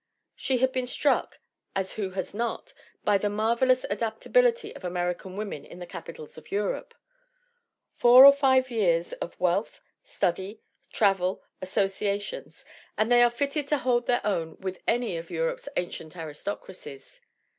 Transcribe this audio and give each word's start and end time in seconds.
She 0.35 0.57
had 0.57 0.71
been 0.71 0.87
struck, 0.87 1.37
as 1.75 1.91
who 1.91 2.09
has 2.17 2.33
not, 2.33 2.73
by 3.03 3.19
the 3.19 3.29
marvelous 3.29 3.85
adaptability 3.87 4.75
of 4.75 4.83
American 4.83 5.37
women 5.37 5.63
in 5.63 5.77
the 5.77 5.85
capitals 5.85 6.39
of 6.39 6.51
Europe; 6.51 6.95
"four 7.93 8.25
or 8.25 8.31
five 8.33 8.71
years 8.71 9.13
of 9.13 9.39
wealth, 9.39 9.79
study, 10.01 10.59
travel, 10.91 11.43
associations, 11.61 12.65
and 12.97 13.11
they 13.11 13.21
are 13.21 13.29
fitted 13.29 13.67
to 13.67 13.77
hold 13.77 14.07
their 14.07 14.25
own 14.25 14.57
with 14.59 14.81
any 14.87 15.17
of 15.17 15.29
Europe's 15.29 15.69
ancient 15.77 16.17
aristocracies. 16.17 17.21